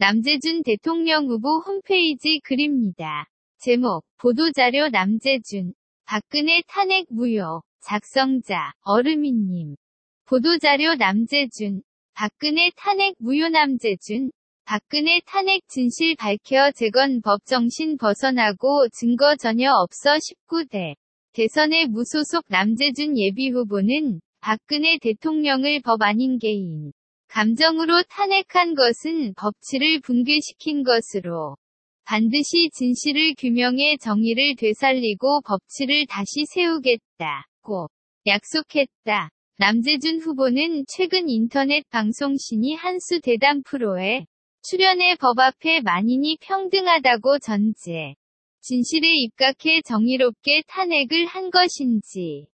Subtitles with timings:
[0.00, 3.28] 남재준 대통령 후보 홈페이지 글입니다.
[3.58, 5.74] 제목, 보도자료 남재준,
[6.06, 9.76] 박근혜 탄핵 무효, 작성자, 어르미님.
[10.24, 11.82] 보도자료 남재준,
[12.14, 14.30] 박근혜 탄핵 무효 남재준,
[14.64, 20.94] 박근혜 탄핵 진실 밝혀 재건 법 정신 벗어나고 증거 전혀 없어 19대.
[21.34, 26.92] 대선의 무소속 남재준 예비후보는 박근혜 대통령을 법 아닌 개인.
[27.30, 31.56] 감정으로 탄핵한 것은 법치를 붕괴시킨 것으로
[32.04, 37.88] 반드시 진실을 규명해 정의를 되살리고 법치를 다시 세우겠다고
[38.26, 39.30] 약속했다.
[39.58, 44.26] 남재준 후보는 최근 인터넷 방송 신이 한수 대담 프로에
[44.64, 48.14] 출연해 법 앞에 만인이 평등하다고 전제.
[48.60, 52.48] 진실에 입각해 정의롭게 탄핵을 한 것인지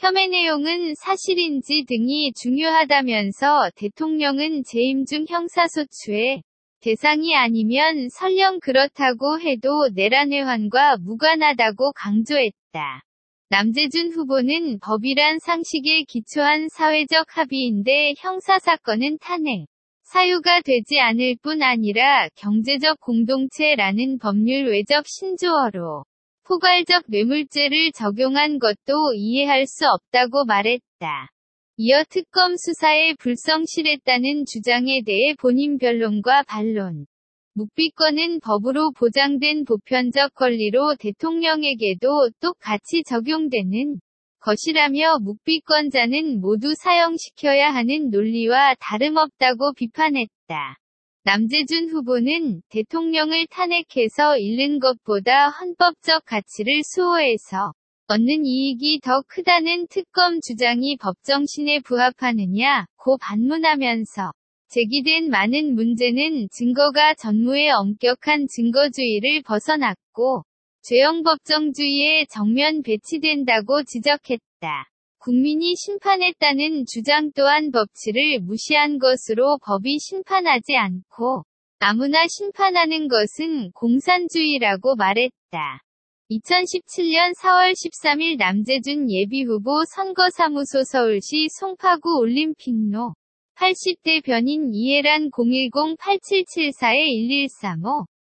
[0.00, 6.42] 혐의 내용은 사실인지 등이 중요하다면서 대통령은 재임 중 형사소추의
[6.80, 13.02] 대상이 아니면 설령 그렇다고 해도 내란 회환과 무관하다고 강조했다.
[13.50, 19.66] 남재준 후보는 법이란 상식에 기초한 사회적 합의인데 형사사건은 탄핵,
[20.02, 26.04] 사유가 되지 않을 뿐 아니라 경제적 공동체라는 법률 외적 신조어로
[26.50, 31.30] 포괄적 뇌물죄를 적용한 것도 이해할 수 없다고 말했다.
[31.76, 37.06] 이어 특검 수사에 불성실했다는 주장에 대해 본인 변론과 반론.
[37.54, 44.00] 묵비권은 법으로 보장된 보편적 권리로 대통령에게도 똑같이 적용되는
[44.40, 50.78] 것이라며 묵비권자는 모두 사형시켜야 하는 논리와 다름없다고 비판했다.
[51.22, 57.74] 남재준 후보는 대통령을 탄핵해서 잃는 것보다 헌법적 가치를 수호해서
[58.06, 64.32] 얻는 이익이 더 크다는 특검 주장이 법정신에 부합하느냐 고 반문하면서
[64.70, 70.44] 제기된 많은 문제는 증거가 전무의 엄격한 증거주의를 벗어났고
[70.82, 74.90] 죄형 법정주의에 정면 배치된다고 지적했다.
[75.22, 81.44] 국민이 심판했다는 주장 또한 법치를 무시한 것으로 법이 심판하지 않고
[81.78, 85.82] 아무나 심판하는 것은 공산주의라고 말했다.
[86.30, 93.12] 2017년 4월 13일 남재준 예비후보 선거사무소 서울시 송파구 올림픽로
[93.56, 98.06] 80대 변인 이해란 010-8774-1135